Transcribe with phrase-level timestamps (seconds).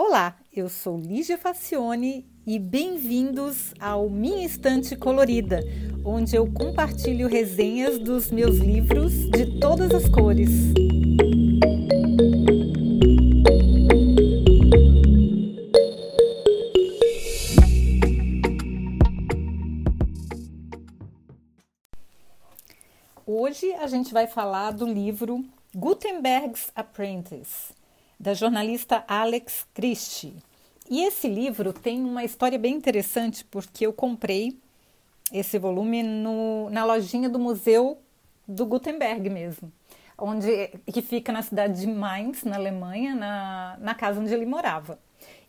[0.00, 5.60] Olá, eu sou Lígia Facione e bem-vindos ao Minha Estante Colorida,
[6.04, 10.50] onde eu compartilho resenhas dos meus livros de todas as cores.
[23.26, 25.44] Hoje a gente vai falar do livro
[25.74, 27.74] Gutenberg's Apprentice,
[28.18, 30.34] da jornalista Alex Christie.
[30.90, 34.58] E esse livro tem uma história bem interessante, porque eu comprei
[35.32, 37.98] esse volume no, na lojinha do Museu
[38.46, 39.70] do Gutenberg mesmo,
[40.16, 44.98] onde que fica na cidade de Mainz, na Alemanha, na, na casa onde ele morava.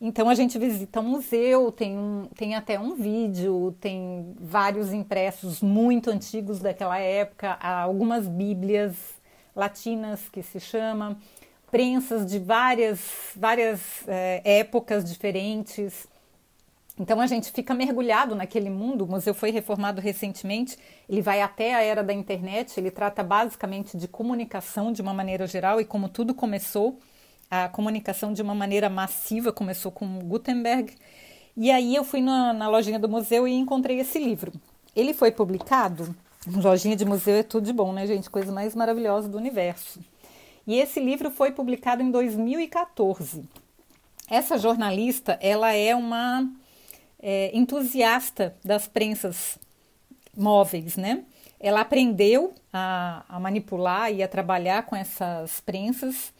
[0.01, 5.61] Então a gente visita o museu, tem, um, tem até um vídeo, tem vários impressos
[5.61, 8.95] muito antigos daquela época, algumas bíblias
[9.55, 11.17] latinas que se chama,
[11.71, 12.99] prensas de várias,
[13.35, 16.07] várias é, épocas diferentes.
[16.99, 19.05] Então a gente fica mergulhado naquele mundo.
[19.05, 23.97] O museu foi reformado recentemente, ele vai até a era da internet, ele trata basicamente
[23.97, 26.99] de comunicação de uma maneira geral e como tudo começou
[27.49, 30.93] a comunicação de uma maneira massiva, começou com Gutenberg.
[31.57, 34.51] E aí eu fui na, na lojinha do museu e encontrei esse livro.
[34.95, 36.15] Ele foi publicado,
[36.47, 38.29] lojinha de museu é tudo de bom, né, gente?
[38.29, 39.99] Coisa mais maravilhosa do universo.
[40.69, 43.43] E esse livro foi publicado em 2014.
[44.29, 46.47] Essa jornalista, ela é uma
[47.19, 49.57] é, entusiasta das prensas
[50.37, 51.23] móveis, né?
[51.59, 56.31] Ela aprendeu a, a manipular e a trabalhar com essas prensas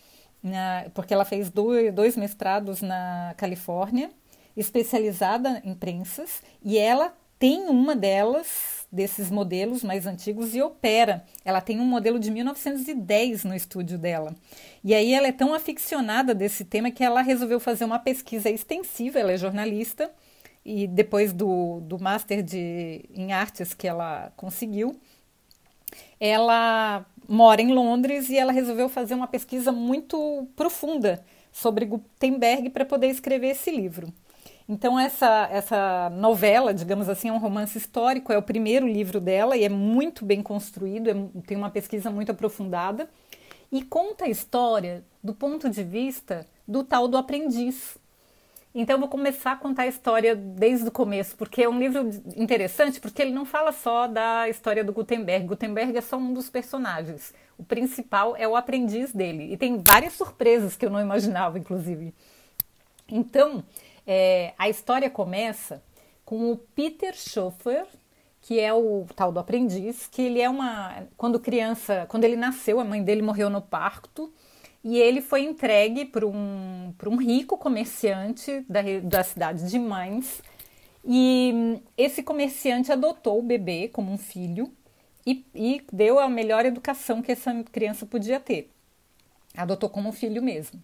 [0.94, 4.12] porque ela fez dois, dois mestrados na Califórnia,
[4.56, 11.24] especializada em prensas, e ela tem uma delas, desses modelos mais antigos, e opera.
[11.46, 14.36] Ela tem um modelo de 1910 no estúdio dela.
[14.84, 19.20] E aí ela é tão aficionada desse tema que ela resolveu fazer uma pesquisa extensiva,
[19.20, 20.12] ela é jornalista,
[20.66, 25.00] e depois do, do Master de, em Artes que ela conseguiu,
[26.20, 32.86] ela mora em Londres e ela resolveu fazer uma pesquisa muito profunda sobre Gutenberg para
[32.86, 34.12] poder escrever esse livro.
[34.70, 39.58] Então essa essa novela, digamos assim, é um romance histórico, é o primeiro livro dela
[39.58, 41.16] e é muito bem construído, é,
[41.48, 43.10] tem uma pesquisa muito aprofundada
[43.72, 47.98] e conta a história do ponto de vista do tal do aprendiz,
[48.74, 52.08] então eu vou começar a contar a história desde o começo, porque é um livro
[52.38, 55.48] interessante, porque ele não fala só da história do Gutenberg.
[55.48, 57.34] Gutenberg é só um dos personagens.
[57.58, 59.52] O principal é o aprendiz dele.
[59.52, 62.14] E tem várias surpresas que eu não imaginava, inclusive.
[63.08, 63.64] Então,
[64.12, 65.84] é, a história começa
[66.26, 67.86] com o Peter Schoeffer,
[68.42, 71.04] que é o tal do aprendiz, que ele é uma.
[71.16, 74.34] Quando criança, quando ele nasceu, a mãe dele morreu no parto
[74.84, 80.42] e ele foi entregue para um, um rico comerciante da, da cidade de Mainz.
[81.06, 84.74] E esse comerciante adotou o bebê como um filho
[85.24, 88.72] e, e deu a melhor educação que essa criança podia ter.
[89.56, 90.82] Adotou como filho mesmo.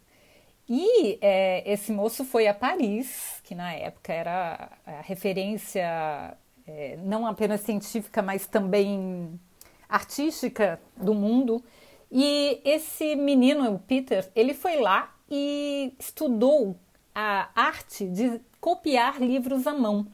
[0.67, 6.35] E é, esse moço foi a Paris, que na época era a referência
[6.67, 9.39] é, não apenas científica, mas também
[9.87, 11.63] artística do mundo.
[12.11, 16.75] E esse menino, o Peter, ele foi lá e estudou
[17.13, 20.07] a arte de copiar livros à mão.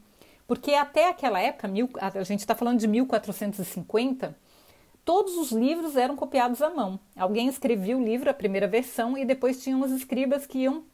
[0.46, 4.36] Porque até aquela época, a gente está falando de 1450,
[5.04, 6.98] todos os livros eram copiados à mão.
[7.16, 10.84] Alguém escrevia o livro, a primeira versão, e depois tinham os escribas que iam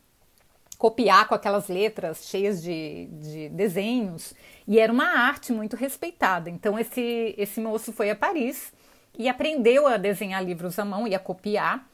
[0.78, 4.32] copiar com aquelas letras cheias de, de desenhos.
[4.66, 6.48] E era uma arte muito respeitada.
[6.48, 8.72] Então, esse, esse moço foi a Paris
[9.18, 11.86] e aprendeu a desenhar livros à mão e a copiar.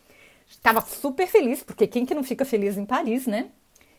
[0.46, 3.50] Estava super feliz, porque quem que não fica feliz em Paris, né?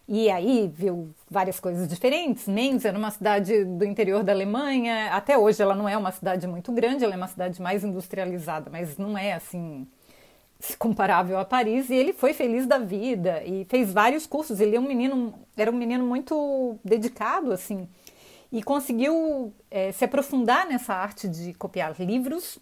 [0.07, 2.47] E aí viu várias coisas diferentes.
[2.47, 5.09] Mainz era uma cidade do interior da Alemanha.
[5.11, 8.69] Até hoje ela não é uma cidade muito grande, ela é uma cidade mais industrializada,
[8.69, 9.87] mas não é assim
[10.77, 11.89] comparável a Paris.
[11.89, 14.59] E ele foi feliz da vida e fez vários cursos.
[14.59, 17.87] Ele é um menino, era um menino muito dedicado, assim,
[18.51, 22.59] e conseguiu é, se aprofundar nessa arte de copiar livros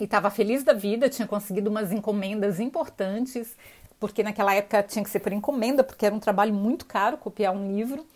[0.00, 3.56] e estava feliz da vida, tinha conseguido umas encomendas importantes,
[3.98, 7.54] porque naquela época tinha que ser por encomenda, porque era um trabalho muito caro copiar
[7.54, 8.06] um livro.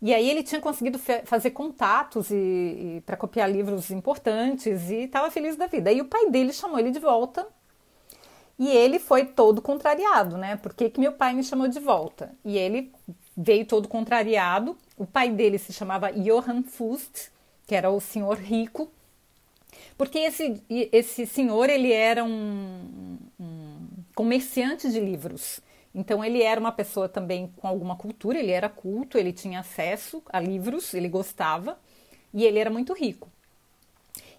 [0.00, 5.30] E aí ele tinha conseguido fazer contatos e, e para copiar livros importantes e estava
[5.30, 5.90] feliz da vida.
[5.90, 7.46] E o pai dele chamou ele de volta
[8.58, 10.56] e ele foi todo contrariado, né?
[10.56, 12.32] Por que, que meu pai me chamou de volta?
[12.44, 12.92] E ele
[13.36, 14.76] veio todo contrariado.
[14.96, 17.30] O pai dele se chamava Johann Fust,
[17.66, 18.90] que era o senhor rico,
[19.96, 23.13] porque esse, esse senhor ele era um, um
[24.14, 25.60] comerciante de livros.
[25.94, 30.22] Então ele era uma pessoa também com alguma cultura, ele era culto, ele tinha acesso
[30.28, 31.78] a livros, ele gostava
[32.32, 33.28] e ele era muito rico.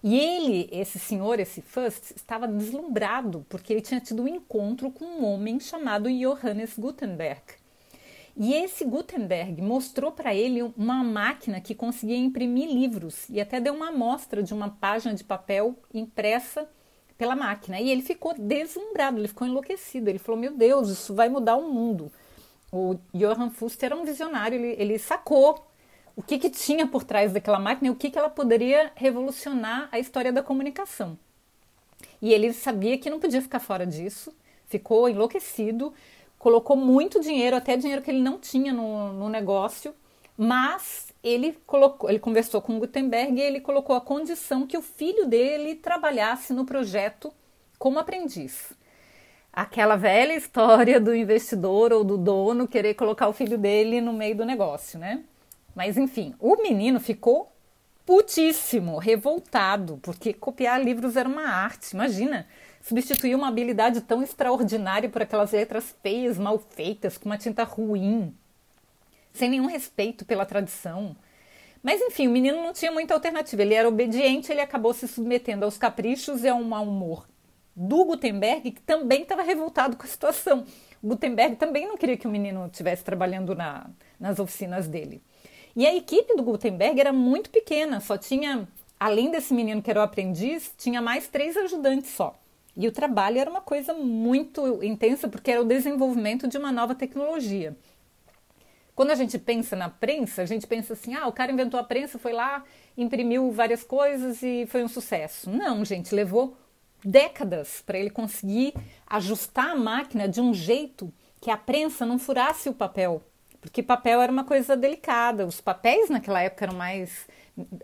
[0.02, 5.04] E ele, esse senhor, esse Fust, estava deslumbrado porque ele tinha tido um encontro com
[5.04, 7.42] um homem chamado Johannes Gutenberg.
[8.36, 13.72] E esse Gutenberg mostrou para ele uma máquina que conseguia imprimir livros e até deu
[13.72, 16.68] uma amostra de uma página de papel impressa
[17.16, 17.80] pela máquina.
[17.80, 20.08] E ele ficou deslumbrado, ele ficou enlouquecido.
[20.08, 22.12] Ele falou: Meu Deus, isso vai mudar o mundo.
[22.72, 25.66] O Johann Fuster era um visionário, ele, ele sacou
[26.16, 29.88] o que, que tinha por trás daquela máquina e o que, que ela poderia revolucionar
[29.92, 31.18] a história da comunicação.
[32.20, 34.34] E ele sabia que não podia ficar fora disso,
[34.66, 35.92] ficou enlouquecido,
[36.38, 39.94] colocou muito dinheiro, até dinheiro que ele não tinha no, no negócio,
[40.36, 45.26] mas ele colocou, ele conversou com Gutenberg e ele colocou a condição que o filho
[45.26, 47.32] dele trabalhasse no projeto
[47.80, 48.72] como aprendiz.
[49.52, 54.36] Aquela velha história do investidor ou do dono querer colocar o filho dele no meio
[54.36, 55.24] do negócio, né?
[55.74, 57.50] Mas enfim, o menino ficou
[58.04, 61.92] putíssimo, revoltado, porque copiar livros era uma arte.
[61.92, 62.46] Imagina,
[62.80, 68.32] substituir uma habilidade tão extraordinária por aquelas letras feias, mal feitas, com uma tinta ruim,
[69.36, 71.16] sem nenhum respeito pela tradição.
[71.82, 73.62] Mas enfim, o menino não tinha muita alternativa.
[73.62, 77.26] Ele era obediente, ele acabou se submetendo aos caprichos e ao mau humor
[77.76, 80.64] do Gutenberg, que também estava revoltado com a situação.
[81.02, 83.88] O Gutenberg também não queria que o menino estivesse trabalhando na,
[84.18, 85.22] nas oficinas dele.
[85.76, 88.66] E a equipe do Gutenberg era muito pequena, só tinha,
[88.98, 92.34] além desse menino que era o aprendiz, tinha mais três ajudantes só.
[92.74, 96.94] E o trabalho era uma coisa muito intensa, porque era o desenvolvimento de uma nova
[96.94, 97.76] tecnologia.
[98.96, 101.84] Quando a gente pensa na prensa, a gente pensa assim: ah, o cara inventou a
[101.84, 102.64] prensa, foi lá,
[102.96, 105.48] imprimiu várias coisas e foi um sucesso.
[105.48, 106.56] Não, gente, levou
[107.04, 108.74] décadas para ele conseguir
[109.06, 113.22] ajustar a máquina de um jeito que a prensa não furasse o papel
[113.66, 115.46] porque papel era uma coisa delicada.
[115.46, 117.26] Os papéis naquela época eram mais,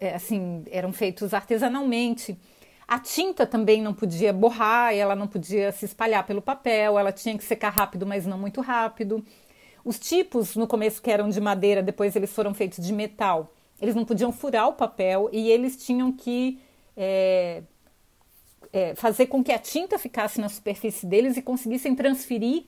[0.00, 2.38] é, assim, eram feitos artesanalmente.
[2.86, 7.36] A tinta também não podia borrar, ela não podia se espalhar pelo papel, ela tinha
[7.36, 9.24] que secar rápido, mas não muito rápido.
[9.84, 13.52] Os tipos, no começo que eram de madeira, depois eles foram feitos de metal.
[13.80, 16.60] Eles não podiam furar o papel e eles tinham que
[16.96, 17.62] é,
[18.72, 22.64] é, fazer com que a tinta ficasse na superfície deles e conseguissem transferir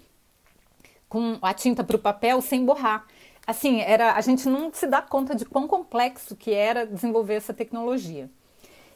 [1.08, 3.06] com a tinta para o papel sem borrar.
[3.46, 7.55] Assim, era, a gente não se dá conta de quão complexo que era desenvolver essa
[7.55, 8.28] tecnologia.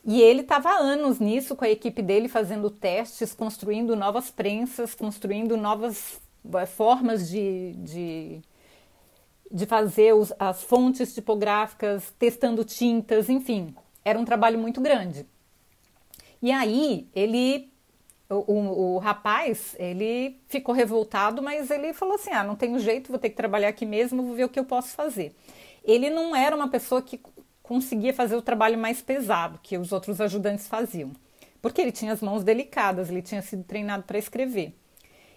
[0.04, 4.94] E ele estava há anos nisso com a equipe dele, fazendo testes, construindo novas prensas,
[4.94, 6.18] construindo novas
[6.66, 8.40] formas de, de,
[9.50, 13.74] de fazer os, as fontes tipográficas, testando tintas, enfim,
[14.04, 15.26] era um trabalho muito grande.
[16.40, 17.70] E aí ele
[18.30, 23.08] o, o, o, rapaz, ele ficou revoltado, mas ele falou assim: ah, não tenho jeito,
[23.08, 25.34] vou ter que trabalhar aqui mesmo, vou ver o que eu posso fazer.
[25.82, 27.20] Ele não era uma pessoa que
[27.62, 31.12] conseguia fazer o trabalho mais pesado que os outros ajudantes faziam,
[31.62, 34.74] porque ele tinha as mãos delicadas, ele tinha sido treinado para escrever.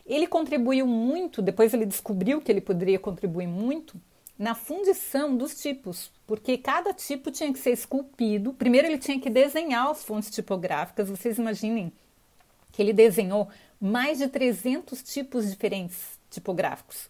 [0.06, 4.00] Ele contribuiu muito, depois ele descobriu que ele poderia contribuir muito
[4.38, 8.54] na fundição dos tipos, porque cada tipo tinha que ser esculpido.
[8.54, 11.92] Primeiro ele tinha que desenhar as fontes tipográficas, vocês imaginem
[12.72, 13.50] que ele desenhou
[13.80, 17.10] mais de 300 tipos diferentes tipográficos.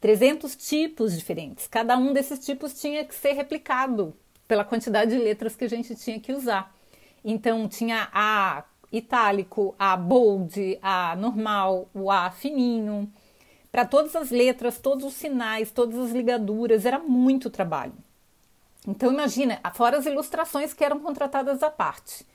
[0.00, 1.66] 300 tipos diferentes.
[1.66, 4.14] Cada um desses tipos tinha que ser replicado
[4.46, 6.74] pela quantidade de letras que a gente tinha que usar.
[7.24, 13.10] Então tinha A itálico, A bold, A normal, o A fininho.
[13.70, 17.92] Para todas as letras, todos os sinais, todas as ligaduras, era muito trabalho.
[18.86, 22.26] Então imagina, fora as ilustrações que eram contratadas à parte.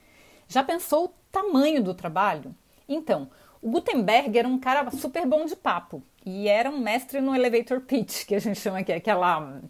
[0.47, 2.55] Já pensou o tamanho do trabalho?
[2.87, 3.29] Então,
[3.61, 7.81] o Gutenberg era um cara super bom de papo e era um mestre no elevator
[7.81, 9.61] pitch, que a gente chama aqui, aquela,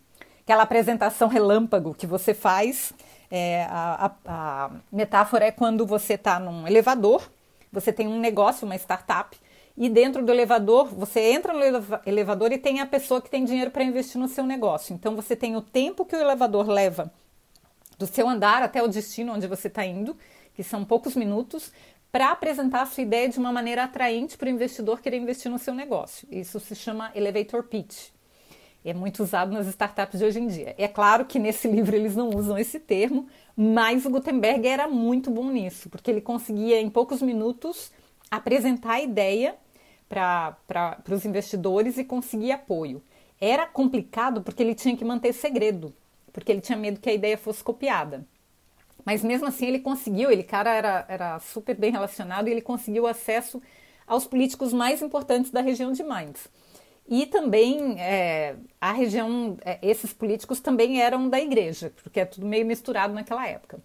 [0.42, 2.92] aquela apresentação relâmpago que você faz.
[3.36, 7.28] É, a, a, a metáfora é quando você está num elevador,
[7.72, 9.36] você tem um negócio, uma startup,
[9.75, 11.60] e dentro do elevador, você entra no
[12.06, 14.94] elevador e tem a pessoa que tem dinheiro para investir no seu negócio.
[14.94, 17.12] Então você tem o tempo que o elevador leva
[17.98, 20.16] do seu andar até o destino onde você está indo,
[20.54, 21.72] que são poucos minutos,
[22.12, 25.58] para apresentar a sua ideia de uma maneira atraente para o investidor querer investir no
[25.58, 26.28] seu negócio.
[26.30, 28.12] Isso se chama elevator pitch.
[28.86, 30.75] É muito usado nas startups de hoje em dia.
[30.78, 35.32] É claro que nesse livro eles não usam esse termo, mas o Gutenberg era muito
[35.32, 37.92] bom nisso, porque ele conseguia em poucos minutos
[38.30, 39.56] apresentar a ideia
[40.10, 40.58] para
[41.10, 43.02] os investidores e conseguir apoio.
[43.40, 45.94] Era complicado porque ele tinha que manter segredo,
[46.32, 48.25] porque ele tinha medo que a ideia fosse copiada.
[49.06, 53.08] Mas mesmo assim ele conseguiu, ele cara era, era super bem relacionado e ele conseguiu
[53.08, 53.62] acesso
[54.08, 56.50] aos políticos mais importantes da região de Mainz.
[57.08, 62.46] E também é, a região, é, esses políticos também eram da igreja, porque é tudo
[62.46, 63.80] meio misturado naquela época.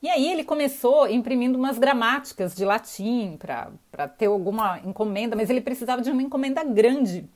[0.00, 5.60] E aí ele começou imprimindo umas gramáticas de latim para ter alguma encomenda, mas ele
[5.60, 7.28] precisava de uma encomenda grande,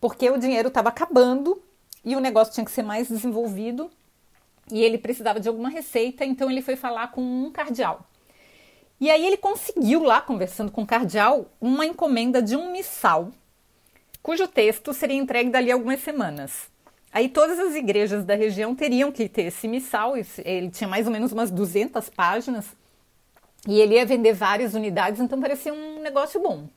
[0.00, 1.60] porque o dinheiro estava acabando
[2.04, 3.90] e o negócio tinha que ser mais desenvolvido
[4.70, 8.06] e ele precisava de alguma receita, então ele foi falar com um cardeal.
[9.00, 13.30] E aí ele conseguiu lá, conversando com o cardeal, uma encomenda de um missal
[14.22, 16.68] cujo texto seria entregue dali a algumas semanas.
[17.12, 21.12] Aí todas as igrejas da região teriam que ter esse missal, ele tinha mais ou
[21.12, 22.66] menos umas 200 páginas,
[23.66, 26.68] e ele ia vender várias unidades, então parecia um negócio bom.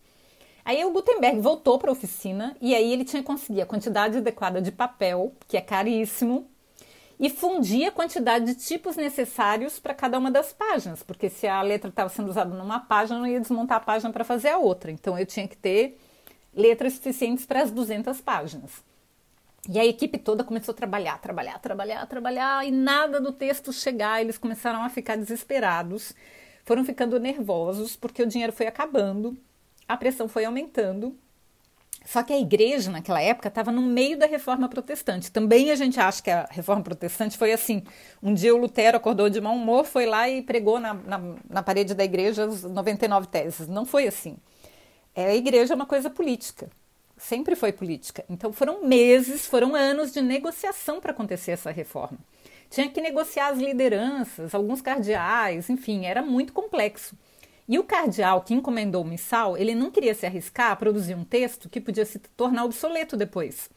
[0.63, 4.17] Aí o Gutenberg voltou para a oficina e aí ele tinha que conseguir a quantidade
[4.17, 6.47] adequada de papel, que é caríssimo,
[7.19, 11.61] e fundir a quantidade de tipos necessários para cada uma das páginas, porque se a
[11.61, 14.57] letra estava sendo usada numa página, eu não ia desmontar a página para fazer a
[14.57, 14.91] outra.
[14.91, 15.99] Então eu tinha que ter
[16.53, 18.83] letras suficientes para as 200 páginas.
[19.69, 24.19] E a equipe toda começou a trabalhar, trabalhar, trabalhar, trabalhar, e nada do texto chegar.
[24.19, 26.15] Eles começaram a ficar desesperados,
[26.65, 29.37] foram ficando nervosos, porque o dinheiro foi acabando,
[29.87, 31.15] a pressão foi aumentando.
[32.03, 35.31] Só que a igreja, naquela época, estava no meio da reforma protestante.
[35.31, 37.83] Também a gente acha que a reforma protestante foi assim.
[38.23, 41.61] Um dia o Lutero acordou de mau humor, foi lá e pregou na, na, na
[41.61, 43.67] parede da igreja as 99 teses.
[43.67, 44.37] Não foi assim.
[45.15, 46.69] É, a igreja é uma coisa política,
[47.17, 48.23] sempre foi política.
[48.29, 52.17] Então foram meses, foram anos de negociação para acontecer essa reforma.
[52.69, 57.15] Tinha que negociar as lideranças, alguns cardeais, enfim, era muito complexo.
[57.67, 61.23] E o cardeal que encomendou o missal, ele não queria se arriscar a produzir um
[61.23, 63.69] texto que podia se tornar obsoleto depois,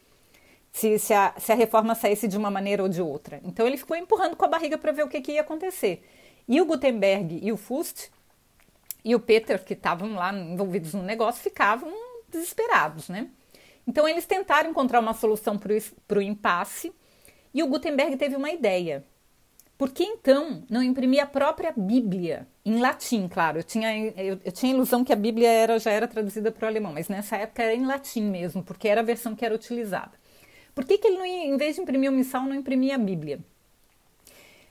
[0.72, 3.40] se, se, a, se a reforma saísse de uma maneira ou de outra.
[3.44, 6.04] Então ele ficou empurrando com a barriga para ver o que, que ia acontecer.
[6.46, 8.10] E o Gutenberg e o Fust
[9.04, 11.92] e o Peter, que estavam lá envolvidos no negócio, ficavam
[12.28, 13.28] desesperados, né?
[13.86, 16.92] Então eles tentaram encontrar uma solução para o impasse
[17.52, 19.04] e o Gutenberg teve uma ideia.
[19.76, 23.58] Por que então não imprimir a própria Bíblia em latim, claro?
[23.58, 26.64] Eu tinha, eu, eu tinha a ilusão que a Bíblia era, já era traduzida para
[26.64, 29.54] o alemão, mas nessa época era em latim mesmo, porque era a versão que era
[29.54, 30.12] utilizada.
[30.74, 33.40] Por que, que ele, não, em vez de imprimir o missal, não imprimia a Bíblia?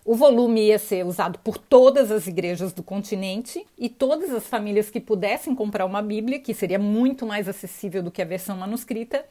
[0.06, 4.90] O volume ia ser usado por todas as igrejas do continente e todas as famílias
[4.90, 9.26] que pudessem comprar uma Bíblia, que seria muito mais acessível do que a versão manuscrita,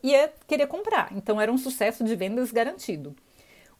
[0.00, 1.12] ia querer comprar.
[1.16, 3.16] Então era um sucesso de vendas garantido.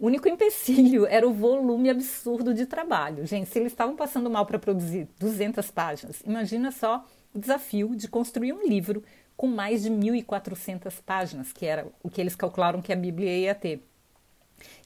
[0.01, 3.25] O único empecilho era o volume absurdo de trabalho.
[3.25, 8.09] Gente, se eles estavam passando mal para produzir 200 páginas, imagina só o desafio de
[8.09, 9.05] construir um livro
[9.37, 13.55] com mais de 1.400 páginas, que era o que eles calcularam que a Bíblia ia
[13.55, 13.92] ter.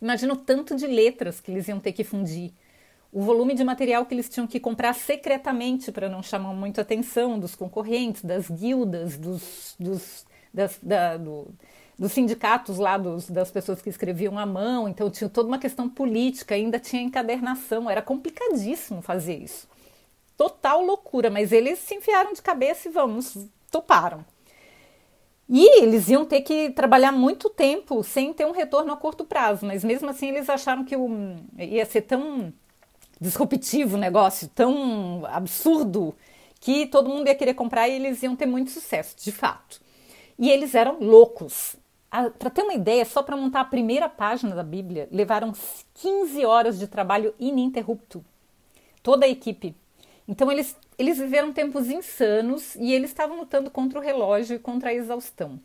[0.01, 2.53] Imagina o tanto de letras que eles iam ter que fundir,
[3.13, 6.83] o volume de material que eles tinham que comprar secretamente para não chamar muito a
[6.83, 11.49] atenção dos concorrentes, das guildas, dos, dos, das, da, do,
[11.99, 14.89] dos sindicatos lá, dos, das pessoas que escreviam à mão.
[14.89, 19.67] Então tinha toda uma questão política, ainda tinha encadernação, era complicadíssimo fazer isso.
[20.37, 23.37] Total loucura, mas eles se enfiaram de cabeça e vamos,
[23.71, 24.25] toparam.
[25.49, 29.65] E eles iam ter que trabalhar muito tempo sem ter um retorno a curto prazo,
[29.65, 32.53] mas mesmo assim eles acharam que o, ia ser tão
[33.21, 36.15] disruptivo o negócio, tão absurdo,
[36.61, 39.81] que todo mundo ia querer comprar e eles iam ter muito sucesso, de fato.
[40.39, 41.77] E eles eram loucos.
[42.11, 45.53] Para ter uma ideia, só para montar a primeira página da Bíblia, levaram
[45.95, 48.25] 15 horas de trabalho ininterrupto.
[49.03, 49.77] Toda a equipe.
[50.29, 54.91] Então eles eles viveram tempos insanos e eles estavam lutando contra o relógio e contra
[54.91, 55.61] a exaustão.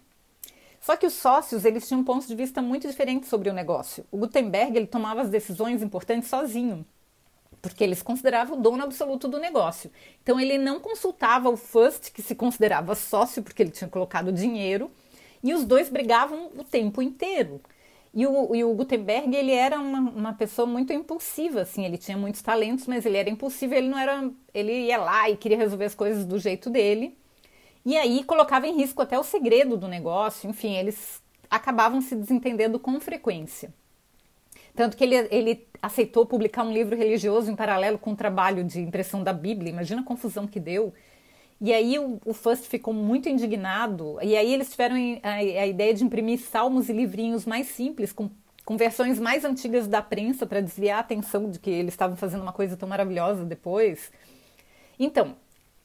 [0.81, 4.05] Só que os sócios eles tinham pontos de vista muito diferentes sobre o negócio.
[4.11, 6.85] O Gutenberg ele tomava as decisões importantes sozinho,
[7.61, 9.91] porque ele se considerava o dono absoluto do negócio.
[10.21, 14.91] Então ele não consultava o Fust, que se considerava sócio porque ele tinha colocado dinheiro,
[15.43, 17.61] e os dois brigavam o tempo inteiro.
[18.13, 22.17] E o, e o Gutenberg, ele era uma, uma, pessoa muito impulsiva, assim, ele tinha
[22.17, 25.85] muitos talentos, mas ele era impulsivo, ele não era, ele ia lá e queria resolver
[25.85, 27.17] as coisas do jeito dele.
[27.85, 32.77] E aí colocava em risco até o segredo do negócio, enfim, eles acabavam se desentendendo
[32.79, 33.73] com frequência.
[34.75, 38.81] Tanto que ele, ele aceitou publicar um livro religioso em paralelo com o trabalho de
[38.81, 40.93] impressão da Bíblia, imagina a confusão que deu.
[41.61, 45.93] E aí o, o Fust ficou muito indignado, e aí eles tiveram a, a ideia
[45.93, 48.31] de imprimir salmos e livrinhos mais simples, com,
[48.65, 52.41] com versões mais antigas da prensa, para desviar a atenção de que eles estavam fazendo
[52.41, 54.11] uma coisa tão maravilhosa depois.
[54.97, 55.35] Então,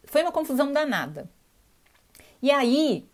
[0.04, 1.28] foi uma confusão danada.
[2.42, 3.06] E aí,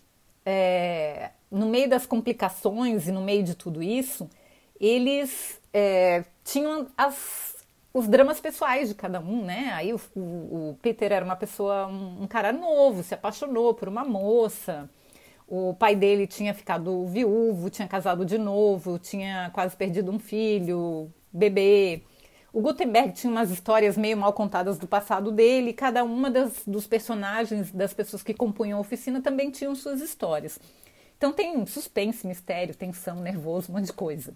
[0.46, 4.30] é, no meio das complicações e no meio de tudo isso,
[4.78, 7.61] eles é, tinham as
[7.94, 9.70] os dramas pessoais de cada um, né?
[9.74, 10.20] Aí o, o,
[10.70, 14.88] o Peter era uma pessoa, um, um, cara novo, se apaixonou por uma moça.
[15.46, 21.12] O pai dele tinha ficado viúvo, tinha casado de novo, tinha quase perdido um filho,
[21.30, 22.02] bebê.
[22.52, 26.86] O Gutenberg tinha umas histórias meio mal contadas do passado dele, cada uma das, dos
[26.86, 30.58] personagens, das pessoas que compunham a oficina também tinham suas histórias.
[31.18, 34.34] Então tem suspense, mistério, tensão, nervoso, um monte de coisa.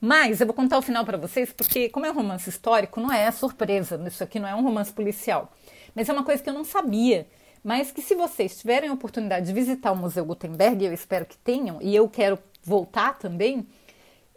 [0.00, 3.12] Mas eu vou contar o final para vocês, porque como é um romance histórico, não
[3.12, 5.52] é surpresa, isso aqui não é um romance policial.
[5.94, 7.28] Mas é uma coisa que eu não sabia,
[7.62, 11.36] mas que se vocês tiverem a oportunidade de visitar o Museu Gutenberg, eu espero que
[11.36, 13.66] tenham, e eu quero voltar também,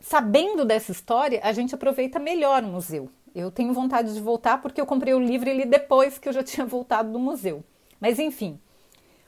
[0.01, 3.09] sabendo dessa história, a gente aproveita melhor o museu.
[3.33, 6.33] Eu tenho vontade de voltar porque eu comprei o livro e li depois que eu
[6.33, 7.63] já tinha voltado do museu.
[8.01, 8.59] Mas enfim,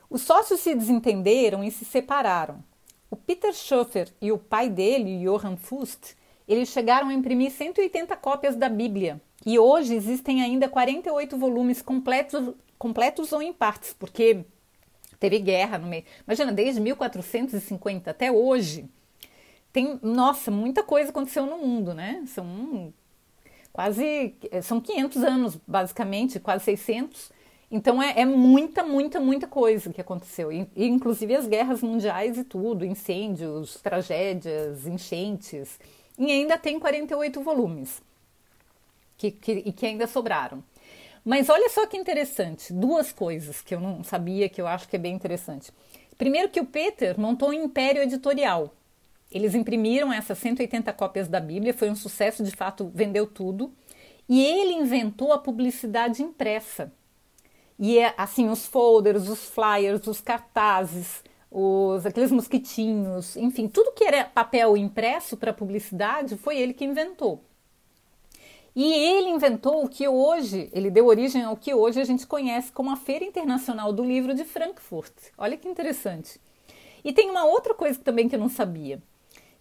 [0.09, 2.61] os sócios se desentenderam e se separaram.
[3.09, 6.15] O Peter Schoeffer e o pai dele, Johann Fust,
[6.47, 9.21] eles chegaram a imprimir 180 cópias da Bíblia.
[9.45, 14.45] E hoje existem ainda 48 volumes completos, completos ou em partes, porque
[15.19, 16.03] teve guerra no meio.
[16.25, 18.89] Imagina, desde 1450 até hoje,
[19.71, 22.23] tem, nossa, muita coisa aconteceu no mundo, né?
[22.27, 22.93] São
[23.73, 27.31] quase, são 500 anos, basicamente, quase 600.
[27.69, 32.43] Então é, é muita, muita, muita coisa que aconteceu, e, inclusive as guerras mundiais e
[32.43, 35.79] tudo, incêndios, tragédias, enchentes,
[36.17, 38.01] e ainda tem 48 volumes
[39.17, 40.63] que, que, que ainda sobraram.
[41.23, 44.95] Mas olha só que interessante, duas coisas que eu não sabia que eu acho que
[44.95, 45.71] é bem interessante.
[46.17, 48.73] Primeiro que o Peter montou um império editorial.
[49.31, 53.73] Eles imprimiram essas 180 cópias da Bíblia, foi um sucesso, de fato, vendeu tudo.
[54.29, 56.91] E ele inventou a publicidade impressa.
[57.77, 61.23] E é assim, os folders, os flyers, os cartazes,
[61.57, 67.41] os aqueles mosquitinhos, enfim, tudo que era papel impresso para publicidade foi ele que inventou.
[68.75, 72.73] E ele inventou o que hoje, ele deu origem ao que hoje a gente conhece
[72.73, 75.13] como a Feira Internacional do Livro de Frankfurt.
[75.37, 76.41] Olha que interessante.
[77.05, 79.01] E tem uma outra coisa também que eu não sabia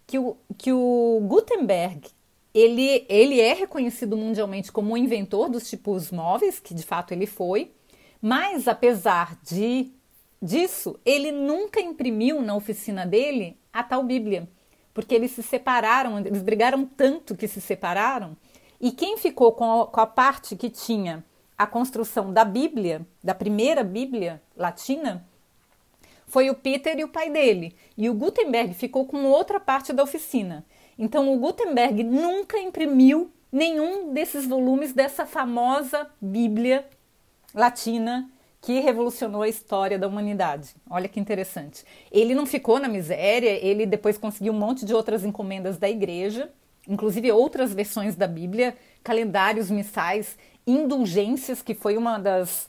[0.05, 2.09] que o, que o Gutenberg
[2.53, 7.25] ele, ele é reconhecido mundialmente como o inventor dos tipos móveis, que de fato ele
[7.25, 7.71] foi,
[8.21, 9.93] mas apesar de
[10.41, 14.47] disso, ele nunca imprimiu na oficina dele a tal Bíblia,
[14.93, 18.37] porque eles se separaram, eles brigaram tanto que se separaram,
[18.79, 21.23] e quem ficou com a, com a parte que tinha
[21.57, 25.25] a construção da Bíblia, da primeira Bíblia latina,
[26.27, 27.75] foi o Peter e o pai dele.
[27.97, 30.65] E o Gutenberg ficou com outra parte da oficina.
[30.97, 36.85] Então o Gutenberg nunca imprimiu nenhum desses volumes dessa famosa Bíblia
[37.53, 38.29] latina
[38.65, 40.75] que revolucionou a história da humanidade.
[40.89, 41.85] Olha que interessante.
[42.11, 46.49] Ele não ficou na miséria, ele depois conseguiu um monte de outras encomendas da igreja,
[46.87, 52.67] inclusive outras versões da Bíblia, calendários missais, indulgências, que foi uma das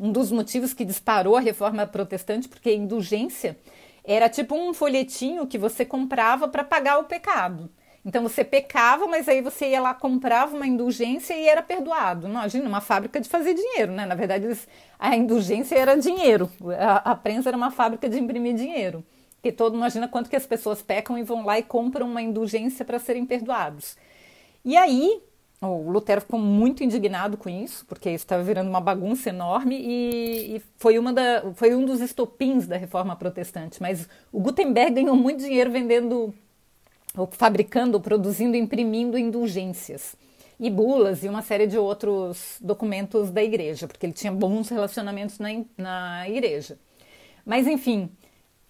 [0.00, 3.58] um dos motivos que disparou a reforma protestante, porque indulgência
[4.02, 7.70] era tipo um folhetinho que você comprava para pagar o pecado.
[8.06, 12.28] Então você pecava, mas aí você ia lá, comprava uma indulgência e era perdoado.
[12.28, 14.06] Imagina, uma fábrica de fazer dinheiro, né?
[14.06, 14.46] Na verdade,
[14.96, 16.48] a indulgência era dinheiro.
[17.04, 19.04] A, prensa era uma fábrica de imprimir dinheiro.
[19.34, 22.84] Porque todo imagina quanto que as pessoas pecam e vão lá e compram uma indulgência
[22.84, 23.96] para serem perdoados.
[24.64, 25.20] E aí,
[25.60, 30.56] o Lutero ficou muito indignado com isso, porque isso estava virando uma bagunça enorme e,
[30.56, 33.82] e, foi, da, foi um dos estopins da reforma protestante.
[33.82, 36.32] Mas o Gutenberg ganhou muito dinheiro vendendo,
[37.32, 40.16] fabricando, produzindo, imprimindo indulgências
[40.58, 45.38] e bulas e uma série de outros documentos da igreja, porque ele tinha bons relacionamentos
[45.38, 46.78] na, na igreja.
[47.44, 48.10] Mas enfim,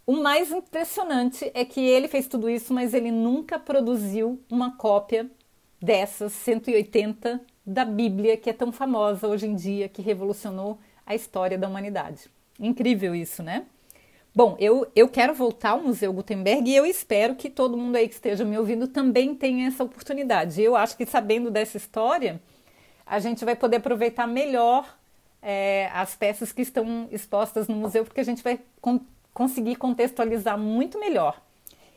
[0.06, 5.30] o mais impressionante é que ele fez tudo isso, mas ele nunca produziu uma cópia
[5.80, 11.58] dessas 180 da Bíblia, que é tão famosa hoje em dia, que revolucionou a história
[11.58, 12.30] da humanidade.
[12.58, 13.66] Incrível isso, né?
[14.36, 18.06] Bom, eu, eu quero voltar ao Museu Gutenberg e eu espero que todo mundo aí
[18.06, 20.62] que esteja me ouvindo também tenha essa oportunidade.
[20.62, 22.40] Eu acho que sabendo dessa história,
[23.06, 24.94] a gente vai poder aproveitar melhor
[25.40, 29.00] é, as peças que estão expostas no museu, porque a gente vai con
[29.32, 31.38] conseguir contextualizar muito melhor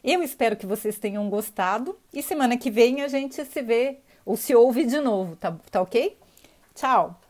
[0.03, 4.37] eu espero que vocês tenham gostado e semana que vem a gente se vê ou
[4.37, 6.17] se ouve de novo, tá, tá ok?
[6.75, 7.28] Tchau!